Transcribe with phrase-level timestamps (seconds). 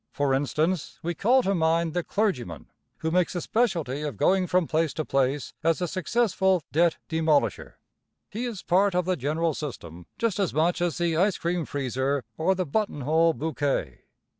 [0.13, 4.65] For instance, we call to mind the clergyman who makes a specialty of going from
[4.65, 7.73] place to place as a successful debt demolisher.
[8.31, 11.65] He is a part of the general system, just as much as the ice cream
[11.65, 14.05] freezer or the buttonhole bouquet.